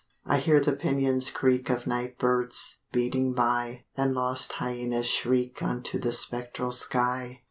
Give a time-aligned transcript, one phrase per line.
[0.25, 5.99] I hear the pinions creak Of night birds, beating by; And lost hyaenas shriek Unto
[5.99, 7.39] the spectral sky.